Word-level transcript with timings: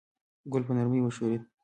ګل 0.51 0.63
په 0.67 0.73
نرمۍ 0.77 0.99
وښورېد. 1.01 1.43